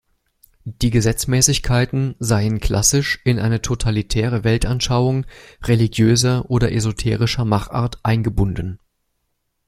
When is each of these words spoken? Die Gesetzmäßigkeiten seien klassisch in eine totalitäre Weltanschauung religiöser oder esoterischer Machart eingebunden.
Die 0.63 0.89
Gesetzmäßigkeiten 0.89 2.15
seien 2.17 2.59
klassisch 2.59 3.21
in 3.23 3.37
eine 3.37 3.61
totalitäre 3.61 4.43
Weltanschauung 4.43 5.27
religiöser 5.65 6.49
oder 6.49 6.71
esoterischer 6.71 7.45
Machart 7.45 7.99
eingebunden. 8.01 8.79